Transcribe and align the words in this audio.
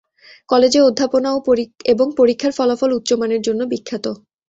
কলেজে 0.49 0.79
অধ্যাপনা 0.81 1.29
এবং 1.85 2.07
পরীক্ষার 2.17 2.51
ফলাফল 2.57 2.89
উচ্চ 2.93 3.09
মানের 3.13 3.41
জন্য 3.41 3.61
বিখ্যাত। 3.71 4.05